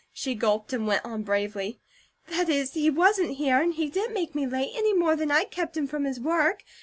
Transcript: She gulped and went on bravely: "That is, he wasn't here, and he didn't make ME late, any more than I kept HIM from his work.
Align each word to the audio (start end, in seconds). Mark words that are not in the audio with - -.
She 0.13 0.33
gulped 0.33 0.73
and 0.73 0.87
went 0.87 1.05
on 1.05 1.21
bravely: 1.21 1.79
"That 2.27 2.49
is, 2.49 2.73
he 2.73 2.89
wasn't 2.89 3.37
here, 3.37 3.61
and 3.61 3.71
he 3.75 3.87
didn't 3.87 4.15
make 4.15 4.33
ME 4.33 4.47
late, 4.47 4.71
any 4.75 4.93
more 4.95 5.15
than 5.15 5.29
I 5.29 5.43
kept 5.43 5.77
HIM 5.77 5.85
from 5.85 6.05
his 6.05 6.19
work. 6.19 6.63